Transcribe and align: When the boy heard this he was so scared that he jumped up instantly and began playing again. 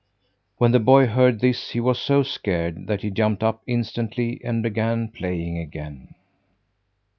When 0.57 0.71
the 0.71 0.79
boy 0.79 1.05
heard 1.05 1.39
this 1.41 1.69
he 1.69 1.79
was 1.79 2.01
so 2.01 2.23
scared 2.23 2.87
that 2.87 3.03
he 3.03 3.11
jumped 3.11 3.43
up 3.43 3.61
instantly 3.67 4.41
and 4.43 4.63
began 4.63 5.09
playing 5.09 5.59
again. 5.59 6.15